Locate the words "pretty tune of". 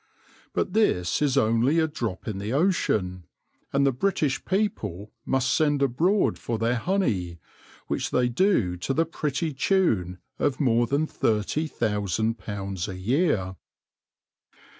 9.05-10.59